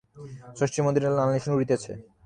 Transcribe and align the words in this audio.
ষষ্ঠীর 0.57 0.83
মন্দিরে 0.85 1.07
লাল 1.09 1.29
নিশান 1.33 1.51
উড়িতেছে। 1.55 1.91